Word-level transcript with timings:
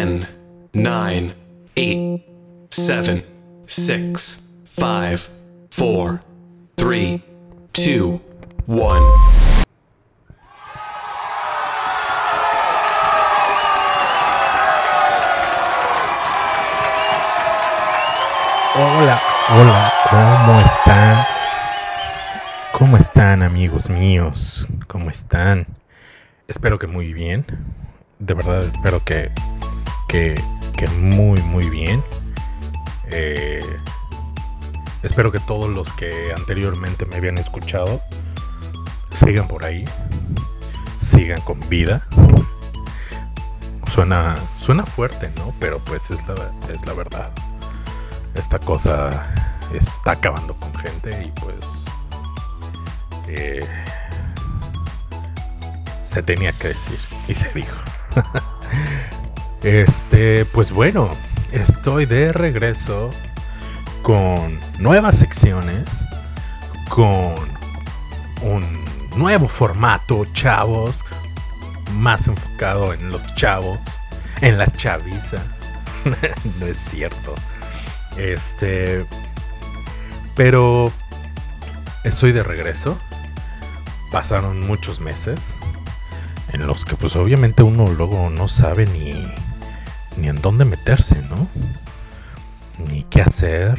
10, 0.00 0.26
9, 0.72 1.34
8, 1.76 2.24
7, 2.70 3.26
6, 3.66 4.50
5, 4.64 5.18
4, 5.76 6.20
3, 6.74 7.20
2, 7.74 8.20
1. 8.66 9.00
Hola, 18.76 19.22
hola, 19.50 19.92
¿cómo 20.08 20.60
están? 20.60 21.26
¿Cómo 22.72 22.96
están 22.96 23.42
amigos 23.42 23.90
míos? 23.90 24.66
¿Cómo 24.86 25.10
están? 25.10 25.66
Espero 26.48 26.78
que 26.78 26.86
muy 26.86 27.12
bien. 27.12 27.44
De 28.18 28.32
verdad 28.32 28.62
espero 28.62 29.04
que, 29.04 29.30
que, 30.10 30.42
muy, 30.98 31.40
muy 31.42 31.70
bien. 31.70 32.02
Eh, 33.10 33.64
espero 35.02 35.30
que 35.30 35.38
todos 35.40 35.70
los 35.70 35.92
que 35.92 36.32
anteriormente 36.34 37.06
me 37.06 37.16
habían 37.16 37.38
escuchado 37.38 38.00
sigan 39.12 39.48
por 39.48 39.64
ahí. 39.64 39.84
Sigan 41.00 41.40
con 41.42 41.66
vida. 41.68 42.06
Suena, 43.92 44.36
suena 44.58 44.84
fuerte, 44.84 45.30
¿no? 45.36 45.54
Pero 45.58 45.78
pues 45.80 46.10
es 46.10 46.20
la, 46.28 46.52
es 46.72 46.86
la 46.86 46.92
verdad 46.92 47.30
esta 48.34 48.58
cosa 48.58 49.32
está 49.74 50.12
acabando 50.12 50.54
con 50.54 50.74
gente 50.74 51.10
y 51.24 51.30
pues 51.40 51.84
eh, 53.28 53.66
se 56.02 56.22
tenía 56.22 56.52
que 56.52 56.68
decir 56.68 56.98
y 57.28 57.34
se 57.34 57.50
dijo. 57.52 57.76
este, 59.62 60.44
pues 60.46 60.70
bueno, 60.70 61.10
estoy 61.52 62.06
de 62.06 62.32
regreso 62.32 63.10
con 64.02 64.58
nuevas 64.78 65.18
secciones, 65.18 66.04
con 66.88 67.34
un 68.42 68.84
nuevo 69.16 69.48
formato, 69.48 70.26
chavos, 70.32 71.04
más 71.92 72.26
enfocado 72.26 72.92
en 72.94 73.10
los 73.10 73.34
chavos, 73.34 73.80
en 74.40 74.58
la 74.58 74.66
chaviza. 74.66 75.42
no 76.60 76.66
es 76.66 76.76
cierto. 76.76 77.34
Este. 78.16 79.04
Pero. 80.36 80.92
Estoy 82.02 82.32
de 82.32 82.42
regreso. 82.42 82.98
Pasaron 84.10 84.66
muchos 84.66 85.00
meses. 85.00 85.56
En 86.52 86.66
los 86.66 86.84
que, 86.84 86.96
pues, 86.96 87.14
obviamente 87.14 87.62
uno 87.62 87.86
luego 87.88 88.30
no 88.30 88.48
sabe 88.48 88.86
ni. 88.86 89.12
Ni 90.16 90.28
en 90.28 90.40
dónde 90.40 90.64
meterse, 90.64 91.22
¿no? 91.22 91.48
Ni 92.88 93.04
qué 93.04 93.22
hacer. 93.22 93.78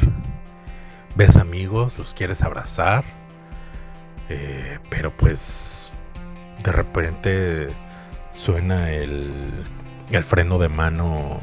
Ves 1.14 1.36
amigos, 1.36 1.98
los 1.98 2.14
quieres 2.14 2.42
abrazar. 2.42 3.04
Eh, 4.28 4.78
pero 4.90 5.16
pues. 5.16 5.92
De 6.62 6.72
repente. 6.72 7.74
Suena 8.32 8.90
el. 8.90 9.64
El 10.10 10.24
freno 10.24 10.58
de 10.58 10.68
mano 10.68 11.40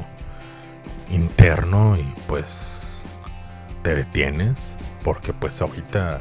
interno 1.10 1.96
y 1.96 2.04
pues 2.28 3.04
te 3.82 3.94
detienes 3.94 4.76
porque 5.02 5.32
pues 5.32 5.60
ahorita 5.60 6.20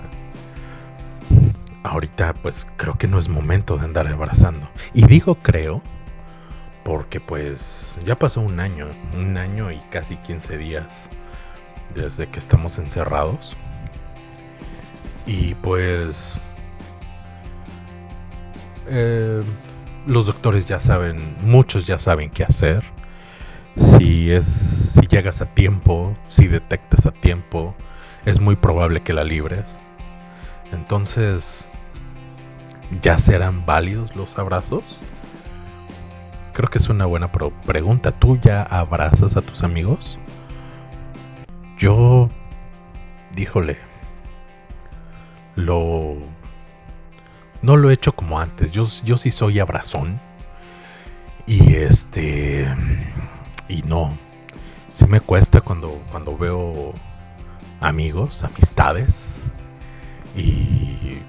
ahorita 1.84 2.34
pues 2.34 2.68
creo 2.78 2.98
que 2.98 3.08
no 3.08 3.20
es 3.20 3.30
momento 3.30 3.78
de 3.78 3.86
andar 3.86 4.08
abrazando. 4.08 4.70
Y 4.94 5.06
digo 5.06 5.36
creo 5.36 5.82
porque 6.90 7.20
pues 7.20 8.00
ya 8.04 8.18
pasó 8.18 8.42
un 8.42 8.60
año, 8.60 8.88
un 9.14 9.38
año 9.38 9.72
y 9.72 9.78
casi 9.92 10.16
15 10.16 10.58
días 10.58 11.12
desde 11.94 12.28
que 12.28 12.40
estamos 12.40 12.80
encerrados. 12.80 13.56
Y 15.28 15.54
pues 15.54 16.40
eh, 18.88 19.44
los 20.08 20.26
doctores 20.26 20.66
ya 20.66 20.80
saben, 20.80 21.38
muchos 21.42 21.86
ya 21.86 22.00
saben 22.00 22.32
qué 22.32 22.44
hacer 22.44 22.84
si 23.76 24.32
es 24.32 24.48
si 24.48 25.02
llegas 25.02 25.44
a 25.44 25.46
tiempo, 25.48 26.18
si 26.28 26.48
detectas 26.48 27.06
a 27.06 27.12
tiempo, 27.12 27.76
es 28.26 28.40
muy 28.40 28.56
probable 28.56 29.02
que 29.02 29.14
la 29.14 29.24
libres. 29.24 29.80
Entonces, 30.72 31.70
¿ya 33.04 33.20
serán 33.20 33.68
válidos 33.68 34.16
los 34.16 34.40
abrazos? 34.40 35.04
Creo 36.60 36.70
que 36.70 36.78
es 36.78 36.90
una 36.90 37.06
buena 37.06 37.32
pregunta. 37.32 38.12
¿Tú 38.12 38.38
ya 38.38 38.64
abrazas 38.64 39.38
a 39.38 39.42
tus 39.42 39.64
amigos? 39.64 40.20
Yo, 41.78 42.28
díjole, 43.32 43.78
lo... 45.56 46.18
No 47.62 47.78
lo 47.78 47.90
he 47.90 47.94
hecho 47.94 48.12
como 48.12 48.42
antes. 48.42 48.74
Yo, 48.74 48.84
yo 49.06 49.16
sí 49.16 49.32
soy 49.32 49.60
abrazón. 49.60 50.20
Y 51.48 51.76
este 51.76 52.68
y 53.70 53.82
no. 53.84 54.18
Sí 54.92 55.06
me 55.06 55.22
cuesta 55.22 55.62
cuando, 55.62 55.92
cuando 56.12 56.38
veo 56.38 56.94
amigos, 57.80 58.44
amistades 58.44 59.40
y 60.36 61.20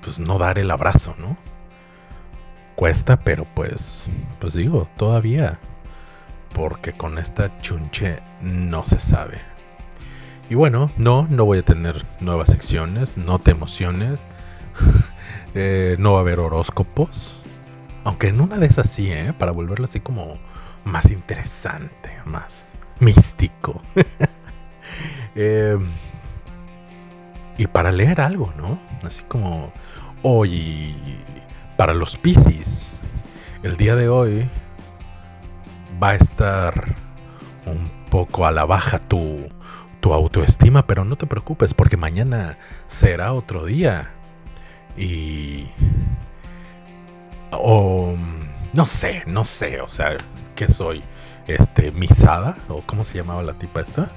pues 0.00 0.20
no 0.20 0.38
dar 0.38 0.60
el 0.60 0.70
abrazo, 0.70 1.16
¿no? 1.18 1.49
Cuesta, 2.80 3.18
pero 3.18 3.44
pues, 3.44 4.06
pues 4.38 4.54
digo, 4.54 4.88
todavía. 4.96 5.58
Porque 6.54 6.94
con 6.94 7.18
esta 7.18 7.60
chunche 7.60 8.20
no 8.40 8.86
se 8.86 8.98
sabe. 8.98 9.36
Y 10.48 10.54
bueno, 10.54 10.90
no, 10.96 11.26
no 11.28 11.44
voy 11.44 11.58
a 11.58 11.62
tener 11.62 12.06
nuevas 12.20 12.48
secciones, 12.48 13.18
no 13.18 13.38
te 13.38 13.50
emociones. 13.50 14.26
Eh, 15.54 15.96
no 15.98 16.12
va 16.12 16.18
a 16.18 16.20
haber 16.20 16.38
horóscopos. 16.38 17.34
Aunque 18.04 18.28
en 18.28 18.40
una 18.40 18.56
de 18.56 18.66
esas 18.66 18.88
sí, 18.88 19.10
¿eh? 19.10 19.34
Para 19.36 19.50
volverlo 19.50 19.84
así 19.84 19.98
como 19.98 20.38
más 20.84 21.10
interesante, 21.10 22.10
más 22.24 22.76
místico. 22.98 23.82
Eh, 25.36 25.78
y 27.56 27.66
para 27.68 27.92
leer 27.92 28.20
algo, 28.20 28.52
¿no? 28.56 28.78
Así 29.06 29.22
como 29.24 29.72
hoy, 30.22 30.96
para 31.80 31.94
los 31.94 32.18
Piscis, 32.18 32.98
el 33.62 33.78
día 33.78 33.96
de 33.96 34.10
hoy 34.10 34.50
va 36.02 36.10
a 36.10 36.14
estar 36.14 36.94
un 37.64 37.90
poco 38.10 38.44
a 38.44 38.52
la 38.52 38.66
baja 38.66 38.98
tu, 38.98 39.48
tu 40.02 40.12
autoestima, 40.12 40.86
pero 40.86 41.06
no 41.06 41.16
te 41.16 41.26
preocupes 41.26 41.72
porque 41.72 41.96
mañana 41.96 42.58
será 42.86 43.32
otro 43.32 43.64
día. 43.64 44.10
Y... 44.94 45.70
O... 47.50 48.14
no 48.74 48.84
sé, 48.84 49.24
no 49.26 49.46
sé, 49.46 49.80
o 49.80 49.88
sea, 49.88 50.18
que 50.54 50.68
soy 50.68 51.02
este 51.46 51.92
misada 51.92 52.58
o 52.68 52.82
cómo 52.82 53.04
se 53.04 53.16
llamaba 53.16 53.42
la 53.42 53.54
tipa 53.54 53.80
esta 53.80 54.12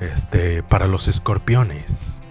este 0.00 0.62
para 0.62 0.86
los 0.86 1.06
escorpiones. 1.06 2.22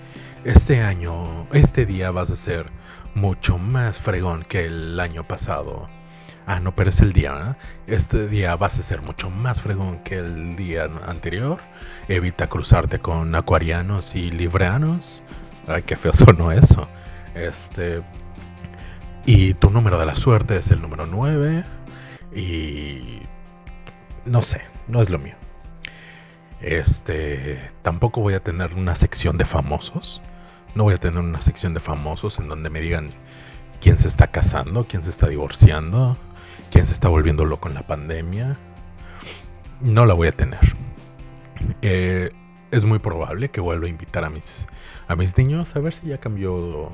Este 0.45 0.81
año 0.81 1.45
este 1.53 1.85
día 1.85 2.09
vas 2.09 2.31
a 2.31 2.35
ser 2.35 2.71
mucho 3.17 3.57
más 3.57 3.99
fregón 3.99 4.43
que 4.43 4.65
el 4.65 4.99
año 4.99 5.27
pasado. 5.27 5.89
Ah 6.45 6.61
no 6.61 6.75
pero 6.75 6.91
es 6.91 7.01
el 7.01 7.11
día 7.11 7.57
este 7.87 8.27
día 8.29 8.55
vas 8.55 8.79
a 8.79 8.83
ser 8.83 9.01
mucho 9.01 9.29
más 9.29 9.61
fregón 9.61 9.99
que 10.03 10.15
el 10.15 10.55
día 10.55 10.89
anterior. 11.05 11.59
Evita 12.07 12.47
cruzarte 12.47 12.99
con 12.99 13.35
acuarianos 13.35 14.15
y 14.15 14.31
libreanos 14.31 15.23
ay 15.67 15.83
qué 15.83 15.95
feo 15.97 16.13
sonó 16.13 16.51
eso. 16.51 16.87
Este 17.35 18.03
y 19.25 19.55
tu 19.55 19.71
número 19.71 19.99
de 19.99 20.05
la 20.05 20.15
suerte 20.15 20.55
es 20.57 20.71
el 20.71 20.81
número 20.81 21.05
9 21.05 21.65
y 22.35 23.21
no 24.25 24.43
sé, 24.43 24.61
no 24.87 25.01
es 25.01 25.09
lo 25.09 25.19
mío. 25.19 25.35
Este, 26.61 27.59
tampoco 27.81 28.21
voy 28.21 28.33
a 28.33 28.43
tener 28.43 28.73
una 28.75 28.95
sección 28.95 29.37
de 29.37 29.45
famosos. 29.45 30.21
No 30.75 30.83
voy 30.83 30.93
a 30.93 30.97
tener 30.97 31.19
una 31.19 31.41
sección 31.41 31.73
de 31.73 31.79
famosos 31.79 32.39
en 32.39 32.47
donde 32.47 32.69
me 32.69 32.81
digan 32.81 33.09
quién 33.81 33.97
se 33.97 34.07
está 34.07 34.27
casando, 34.27 34.85
quién 34.87 35.03
se 35.03 35.09
está 35.09 35.27
divorciando, 35.27 36.17
quién 36.71 36.85
se 36.85 36.93
está 36.93 37.09
volviendo 37.09 37.45
loco 37.45 37.67
en 37.67 37.75
la 37.75 37.85
pandemia. 37.85 38.57
No 39.81 40.05
la 40.05 40.13
voy 40.13 40.27
a 40.27 40.31
tener. 40.31 40.75
Eh, 41.81 42.31
es 42.71 42.85
muy 42.85 42.99
probable 42.99 43.49
que 43.49 43.61
vuelva 43.61 43.87
a 43.87 43.89
invitar 43.89 44.23
a 44.25 44.29
mis, 44.29 44.67
a 45.07 45.15
mis 45.15 45.37
niños 45.37 45.75
a 45.75 45.79
ver 45.79 45.93
si 45.93 46.07
ya 46.07 46.17
cambió 46.17 46.91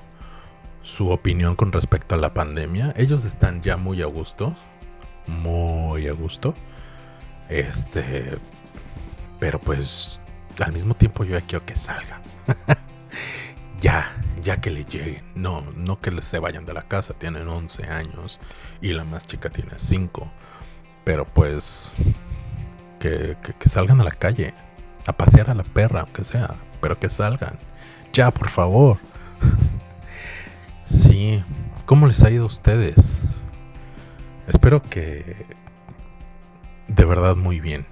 su 0.81 1.09
opinión 1.09 1.55
con 1.55 1.71
respecto 1.71 2.15
a 2.15 2.17
la 2.17 2.33
pandemia. 2.33 2.93
Ellos 2.95 3.25
están 3.25 3.61
ya 3.61 3.77
muy 3.77 4.01
a 4.01 4.05
gusto. 4.05 4.53
Muy 5.27 6.07
a 6.07 6.11
gusto. 6.13 6.53
Este. 7.49 8.37
Pero 9.39 9.59
pues. 9.59 10.19
Al 10.63 10.71
mismo 10.71 10.93
tiempo 10.93 11.23
yo 11.23 11.39
ya 11.39 11.45
quiero 11.45 11.65
que 11.65 11.75
salgan. 11.75 12.21
ya, 13.83 14.15
ya 14.41 14.61
que 14.61 14.71
le 14.71 14.85
lleguen. 14.85 15.23
No, 15.35 15.61
no 15.75 15.99
que 15.99 16.19
se 16.21 16.39
vayan 16.39 16.65
de 16.65 16.73
la 16.73 16.83
casa. 16.83 17.13
Tienen 17.13 17.47
11 17.49 17.83
años. 17.89 18.39
Y 18.81 18.93
la 18.93 19.03
más 19.03 19.27
chica 19.27 19.49
tiene 19.49 19.73
5. 19.75 20.31
Pero 21.03 21.25
pues. 21.25 21.91
que, 22.99 23.37
que 23.59 23.69
salgan 23.69 23.99
a 23.99 24.05
la 24.05 24.11
calle, 24.11 24.53
a 25.05 25.11
pasear 25.11 25.49
a 25.49 25.53
la 25.53 25.63
perra, 25.63 26.01
aunque 26.01 26.23
sea, 26.23 26.55
pero 26.79 26.97
que 26.97 27.09
salgan. 27.09 27.59
Ya, 28.13 28.31
por 28.31 28.49
favor. 28.49 28.97
sí, 30.85 31.43
¿cómo 31.85 32.07
les 32.07 32.23
ha 32.23 32.31
ido 32.31 32.43
a 32.43 32.47
ustedes? 32.47 33.21
Espero 34.47 34.81
que 34.81 35.45
de 36.87 37.05
verdad 37.05 37.35
muy 37.35 37.59
bien. 37.59 37.85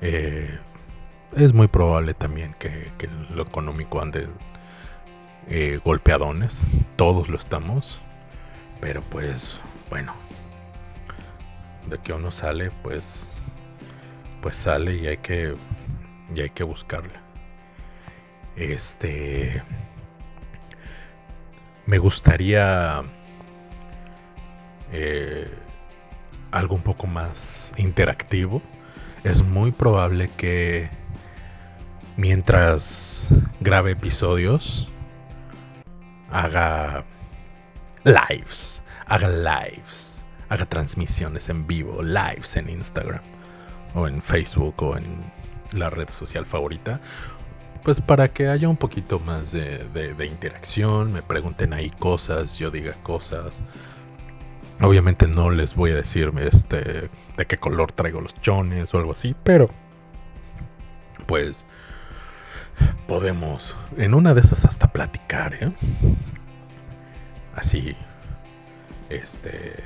Eh, 0.00 0.58
es 1.36 1.52
muy 1.52 1.68
probable 1.68 2.14
también 2.14 2.54
que, 2.58 2.90
lo 3.30 3.42
económico 3.42 4.00
ande 4.00 4.28
eh, 5.48 5.80
golpeadones. 5.84 6.66
Todos 6.96 7.28
lo 7.28 7.36
estamos. 7.36 8.00
Pero 8.80 9.02
pues, 9.02 9.60
bueno. 9.90 10.14
De 11.88 11.98
que 11.98 12.12
uno 12.12 12.30
sale, 12.30 12.70
pues. 12.82 13.28
Pues 14.42 14.56
sale 14.56 14.96
y 14.96 15.06
hay 15.06 15.18
que. 15.18 15.54
Y 16.34 16.40
hay 16.40 16.50
que 16.50 16.64
buscarle. 16.64 17.14
Este. 18.56 19.62
Me 21.86 21.98
gustaría. 21.98 23.02
Eh, 24.92 25.50
algo 26.50 26.74
un 26.74 26.82
poco 26.82 27.06
más 27.06 27.74
interactivo. 27.76 28.62
Es 29.24 29.42
muy 29.42 29.72
probable 29.72 30.30
que 30.36 30.97
mientras 32.18 33.28
grabe 33.60 33.92
episodios, 33.92 34.88
haga 36.30 37.04
lives, 38.04 38.82
haga 39.06 39.28
lives, 39.28 40.26
haga 40.48 40.66
transmisiones 40.66 41.48
en 41.48 41.66
vivo, 41.66 42.02
lives 42.02 42.56
en 42.56 42.68
Instagram 42.68 43.20
o 43.94 44.08
en 44.08 44.20
Facebook 44.20 44.82
o 44.82 44.96
en 44.96 45.04
la 45.72 45.90
red 45.90 46.10
social 46.10 46.44
favorita. 46.44 47.00
Pues 47.84 48.00
para 48.00 48.28
que 48.28 48.48
haya 48.48 48.68
un 48.68 48.76
poquito 48.76 49.20
más 49.20 49.52
de, 49.52 50.28
interacción, 50.28 51.12
me 51.12 51.22
pregunten 51.22 51.72
ahí 51.72 51.88
cosas, 51.88 52.58
yo 52.58 52.72
diga 52.72 52.94
cosas. 53.04 53.62
Obviamente 54.80 55.28
no 55.28 55.50
les 55.50 55.76
voy 55.76 55.92
a 55.92 55.94
decir 55.94 56.32
este, 56.40 57.10
de 57.36 57.46
qué 57.46 57.56
color 57.58 57.92
traigo 57.92 58.20
los 58.20 58.34
chones 58.40 58.92
o 58.92 58.98
algo 58.98 59.12
así, 59.12 59.36
pero 59.44 59.70
pues 61.26 61.64
podemos 63.06 63.76
en 63.96 64.14
una 64.14 64.34
de 64.34 64.40
esas 64.40 64.64
hasta 64.64 64.92
platicar, 64.92 65.54
¿eh? 65.54 65.72
Así, 67.54 67.96
este, 69.08 69.82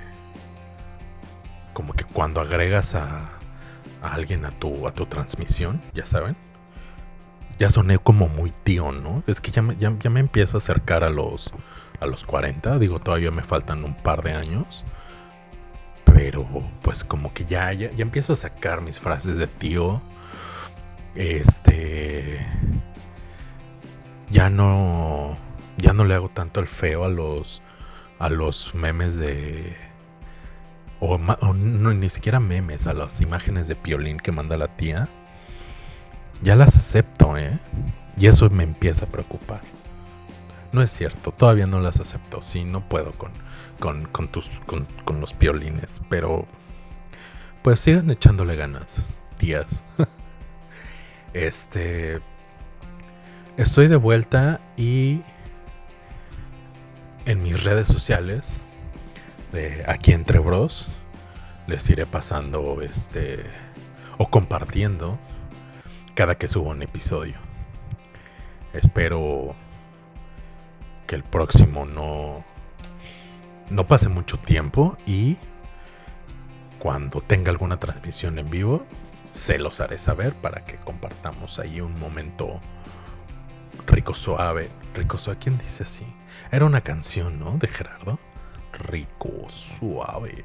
como 1.73 1.95
que 1.95 2.05
cuando 2.05 2.41
agregas 2.41 2.95
a, 2.95 3.31
alguien 4.03 4.45
a 4.45 4.51
tu, 4.51 4.87
a 4.87 4.93
tu 4.93 5.07
transmisión, 5.07 5.81
ya 5.95 6.05
saben, 6.05 6.37
ya 7.59 7.71
soné 7.71 7.99
como 7.99 8.29
muy 8.29 8.51
tío, 8.51 8.93
¿no? 8.93 9.23
Es 9.27 9.41
que 9.41 9.51
ya 9.53 9.63
me, 9.63 9.77
ya, 9.77 9.91
me 9.91 10.21
empiezo 10.21 10.57
a 10.57 10.59
acercar 10.59 11.05
a 11.05 11.11
los, 11.11 11.53
a 12.01 12.07
los 12.07 12.25
40, 12.25 12.79
digo, 12.79 12.99
todavía 12.99 13.31
me 13.31 13.43
faltan 13.43 13.85
un 13.85 13.95
par 13.95 14.23
de 14.23 14.33
años. 14.33 14.85
Pero 16.05 16.47
pues 16.83 17.05
como 17.05 17.33
que 17.33 17.45
ya, 17.47 17.73
ya, 17.73 17.91
ya 17.93 18.03
empiezo 18.03 18.35
a 18.35 18.37
sacar 18.37 18.83
mis 18.83 18.99
frases 18.99 19.39
de 19.39 19.47
tío. 19.47 20.03
Este 21.15 22.45
ya 24.33 24.49
no 24.51 25.37
ya 25.77 25.93
no 25.93 26.05
le 26.05 26.15
hago 26.15 26.31
tanto 26.31 26.61
el 26.61 26.67
feo 26.67 27.05
a 27.05 27.09
los 27.09 27.63
a 28.19 28.29
los 28.31 28.75
memes 28.75 29.17
de 29.17 29.77
o, 31.01 31.19
no, 31.19 31.93
ni 31.93 32.09
siquiera 32.09 32.39
memes 32.39 32.87
a 32.87 32.95
las 32.95 33.21
imágenes 33.21 33.67
de 33.67 33.75
piolín 33.75 34.19
que 34.19 34.31
manda 34.31 34.57
la 34.57 34.69
tía. 34.69 35.09
Ya 36.43 36.55
las 36.55 36.77
acepto 36.77 37.37
eh 37.37 37.59
y 38.17 38.29
eso 38.29 38.49
me 38.51 38.63
empieza 38.63 39.07
a 39.07 39.09
preocupar. 39.09 39.63
No 40.73 40.81
es 40.81 40.91
cierto 40.91 41.33
todavía 41.33 41.67
no 41.67 41.81
las 41.81 42.01
acepto. 42.01 42.41
Sí 42.41 42.65
no 42.65 42.89
puedo 42.89 43.13
con 43.13 43.33
con, 43.81 44.07
con 44.07 44.29
tus 44.29 44.49
con, 44.67 44.87
con 45.05 45.21
los 45.21 45.35
piolines 45.35 46.01
pero 46.09 46.47
pues 47.63 47.81
sigan 47.81 48.11
echándole 48.11 48.57
ganas 48.57 49.05
tías. 49.39 49.85
Este 51.35 52.21
Estoy 53.59 53.89
de 53.89 53.97
vuelta 53.97 54.61
y 54.79 55.21
en 57.27 57.43
mis 57.43 57.65
redes 57.65 57.87
sociales 57.87 58.59
de 59.53 59.85
aquí 59.87 60.13
entre 60.13 60.39
bros 60.39 60.89
les 61.67 61.89
iré 61.91 62.07
pasando 62.07 62.81
este 62.81 63.45
o 64.17 64.31
compartiendo 64.31 65.19
cada 66.15 66.39
que 66.39 66.49
subo 66.49 66.71
un 66.71 66.81
episodio. 66.83 67.35
Espero 68.73 69.55
que 71.07 71.15
el 71.15 71.23
próximo 71.23 71.85
no 71.85 72.43
no 73.69 73.87
pase 73.87 74.09
mucho 74.09 74.39
tiempo 74.39 74.97
y 75.05 75.37
cuando 76.79 77.21
tenga 77.21 77.51
alguna 77.51 77.79
transmisión 77.79 78.39
en 78.39 78.49
vivo 78.49 78.87
se 79.31 79.59
los 79.59 79.81
haré 79.81 79.99
saber 79.99 80.33
para 80.33 80.65
que 80.65 80.77
compartamos 80.77 81.59
ahí 81.59 81.83
un 81.83 82.01
momento 82.01 82.59
Rico 83.87 84.15
Suave. 84.15 84.71
Rico 84.95 85.19
Suave, 85.19 85.39
¿quién 85.41 85.59
dice 85.59 85.85
así? 85.85 86.07
Era 86.51 86.65
una 86.67 86.81
canción, 86.81 87.39
¿no? 87.39 87.59
De 87.59 87.69
Gerardo. 87.69 88.19
Rico 88.73 89.49
Suave. 89.49 90.45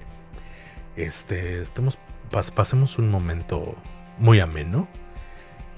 Este, 0.96 1.62
estemos, 1.62 1.98
pasemos 2.56 2.98
un 2.98 3.10
momento 3.10 3.76
muy 4.18 4.40
ameno. 4.40 4.88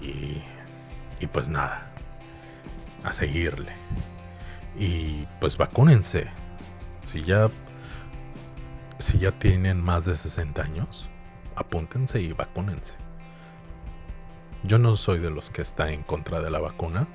Y, 0.01 0.41
y 1.19 1.27
pues 1.27 1.49
nada, 1.49 1.91
a 3.03 3.11
seguirle. 3.11 3.73
Y 4.77 5.27
pues 5.39 5.57
vacúnense. 5.57 6.27
Si 7.03 7.23
ya, 7.23 7.49
si 8.97 9.19
ya 9.19 9.31
tienen 9.31 9.81
más 9.81 10.05
de 10.05 10.15
60 10.15 10.61
años, 10.61 11.09
apúntense 11.55 12.21
y 12.21 12.33
vacúnense. 12.33 12.97
Yo 14.63 14.77
no 14.77 14.95
soy 14.95 15.19
de 15.19 15.29
los 15.29 15.49
que 15.49 15.61
está 15.61 15.91
en 15.91 16.03
contra 16.03 16.41
de 16.41 16.49
la 16.51 16.59
vacuna. 16.59 17.07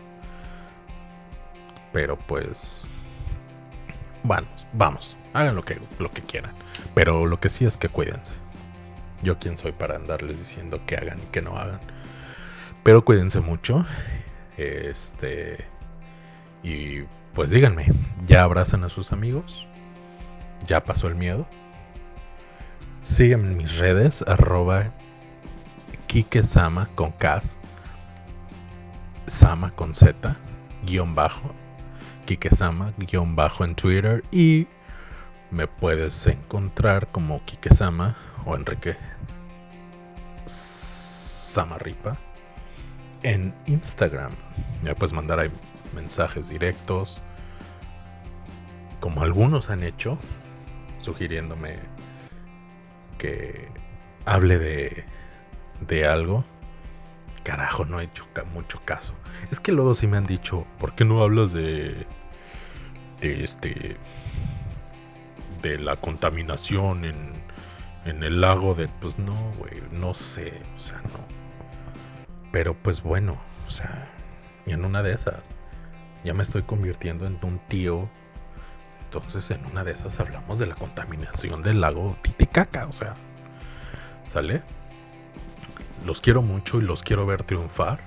Pero 1.95 2.19
pues. 2.19 2.85
Bueno, 4.25 4.49
vamos. 4.73 5.17
Hagan 5.33 5.55
lo 5.55 5.65
que, 5.65 5.81
lo 5.99 6.13
que 6.13 6.23
quieran. 6.23 6.53
Pero 6.93 7.25
lo 7.25 7.39
que 7.41 7.49
sí 7.49 7.65
es 7.65 7.77
que 7.79 7.89
cuídense. 7.89 8.35
Yo 9.23 9.39
quién 9.39 9.57
soy 9.57 9.73
para 9.73 9.97
andarles 9.97 10.41
diciendo 10.41 10.83
que 10.87 10.97
hagan 10.97 11.21
y 11.21 11.27
que 11.27 11.41
no 11.41 11.57
hagan. 11.57 11.81
Pero 12.83 13.05
cuídense 13.05 13.41
mucho. 13.41 13.87
Este. 14.59 15.67
Y 16.65 17.03
pues 17.33 17.51
díganme, 17.51 17.87
¿ya 18.27 18.43
abrazan 18.43 18.83
a 18.83 18.89
sus 18.89 19.13
amigos? 19.13 19.69
¿Ya 20.67 20.83
pasó 20.83 21.07
el 21.07 21.15
miedo? 21.15 21.47
Síganme 23.03 23.49
en 23.49 23.57
mis 23.57 23.79
redes, 23.79 24.25
arroba 24.27 24.93
Kikesama 26.07 26.89
con 26.95 27.13
K, 27.13 27.41
Sama 29.27 29.71
con 29.73 29.95
Z, 29.95 30.37
guion 30.87 31.15
bajo, 31.15 31.55
Kikesama, 32.25 32.93
guion 32.99 33.37
bajo 33.37 33.65
en 33.65 33.75
Twitter 33.75 34.25
y 34.31 34.67
me 35.51 35.67
puedes 35.67 36.27
encontrar 36.27 37.11
como 37.11 37.45
Kikesama 37.45 38.17
o 38.45 38.57
Enrique 38.57 38.97
Samarripa 40.47 42.19
en 43.23 43.55
Instagram. 43.67 44.33
Me 44.83 44.95
puedes 44.95 45.13
mandar 45.13 45.41
ahí 45.41 45.51
mensajes 45.95 46.49
directos, 46.49 47.23
como 49.01 49.23
algunos 49.23 49.71
han 49.71 49.83
hecho, 49.83 50.19
sugiriéndome 51.01 51.79
que 53.19 53.69
hable 54.25 54.59
de, 54.59 55.05
de 55.87 56.07
algo. 56.07 56.45
Carajo, 57.45 57.85
no 57.85 58.01
he 58.01 58.05
hecho 58.05 58.25
mucho 58.53 58.81
caso. 58.85 59.15
Es 59.51 59.61
que 59.61 59.71
luego 59.71 59.95
sí 59.95 60.07
me 60.07 60.17
han 60.17 60.25
dicho, 60.25 60.67
¿por 60.79 60.95
qué 60.95 61.05
no 61.05 61.23
hablas 61.23 61.53
de. 61.53 62.07
de 63.21 63.45
este. 63.45 63.99
de 65.63 65.79
la 65.79 65.97
contaminación 65.97 67.05
en. 67.05 67.33
en 68.07 68.25
el 68.25 68.41
lago 68.41 68.75
de. 68.75 68.89
Pues 68.89 69.19
no, 69.19 69.37
güey, 69.59 69.83
no 69.93 70.15
sé, 70.15 70.63
o 70.75 70.81
sea, 70.81 71.03
no. 71.03 71.21
Pero 72.51 72.75
pues 72.75 73.03
bueno, 73.03 73.37
o 73.67 73.71
sea, 73.71 74.11
en 74.65 74.85
una 74.87 75.03
de 75.03 75.13
esas, 75.13 75.55
ya 76.25 76.33
me 76.33 76.43
estoy 76.43 76.63
convirtiendo 76.63 77.27
en 77.27 77.39
un 77.43 77.59
tío. 77.69 78.09
Entonces, 79.05 79.51
en 79.51 79.65
una 79.67 79.85
de 79.85 79.93
esas 79.93 80.19
hablamos 80.19 80.59
de 80.59 80.67
la 80.67 80.75
contaminación 80.75 81.63
del 81.63 81.81
lago 81.83 82.17
Titicaca, 82.23 82.87
o 82.87 82.93
sea, 82.93 83.15
¿sale? 84.27 84.63
Los 86.05 86.21
quiero 86.21 86.43
mucho 86.43 86.79
y 86.79 86.83
los 86.83 87.03
quiero 87.03 87.25
ver 87.25 87.45
triunfar. 87.45 87.99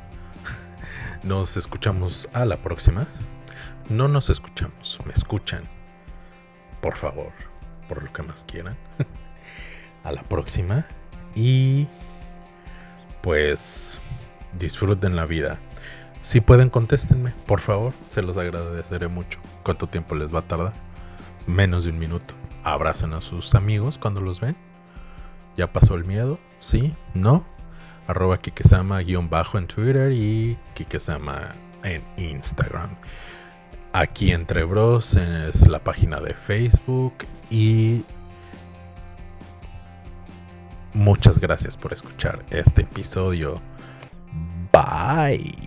Nos 1.24 1.58
escuchamos 1.58 2.30
a 2.32 2.46
la 2.46 2.58
próxima. 2.58 3.08
No 3.90 4.08
nos 4.08 4.30
escuchamos, 4.30 5.00
me 5.06 5.14
escuchan. 5.14 5.64
Por 6.82 6.96
favor, 6.96 7.32
por 7.88 8.04
lo 8.04 8.12
que 8.12 8.22
más 8.22 8.44
quieran. 8.44 8.78
a 10.04 10.12
la 10.12 10.24
próxima. 10.24 10.86
Y 11.36 11.88
pues 13.22 14.00
disfruten 14.58 15.16
la 15.16 15.26
vida. 15.26 15.58
Si 16.22 16.42
pueden, 16.42 16.70
contéstenme, 16.70 17.32
por 17.46 17.62
favor, 17.62 17.94
se 18.10 18.22
los 18.22 18.38
agradeceré 18.38 19.08
mucho. 19.08 19.40
¿Cuánto 19.64 19.88
tiempo 19.88 20.16
les 20.16 20.34
va 20.34 20.40
a 20.40 20.48
tardar? 20.48 20.74
Menos 21.46 21.86
de 21.86 21.92
un 21.92 22.00
minuto. 22.00 22.36
Abracen 22.64 23.14
a 23.14 23.22
sus 23.22 23.56
amigos 23.56 23.98
cuando 23.98 24.20
los 24.20 24.42
ven. 24.42 24.58
¿Ya 25.56 25.72
pasó 25.72 25.96
el 25.96 26.04
miedo? 26.04 26.40
¿Sí? 26.60 26.94
¿No? 27.14 27.46
Arroba 28.08 28.38
Kikesama 28.38 29.02
guion 29.02 29.30
bajo 29.30 29.58
en 29.58 29.68
Twitter 29.68 30.12
y 30.12 30.58
Kikesama 30.74 31.56
en 31.84 32.04
Instagram. 32.18 32.96
Aquí 33.94 34.32
entre 34.32 34.64
Bros 34.64 35.16
es 35.16 35.68
la 35.68 35.80
página 35.80 36.20
de 36.20 36.34
Facebook 36.34 37.14
y 37.50 38.04
muchas 40.94 41.40
gracias 41.40 41.78
por 41.78 41.94
escuchar 41.94 42.46
este 42.50 42.84
episodio. 42.84 43.62
Bye. 44.72 45.67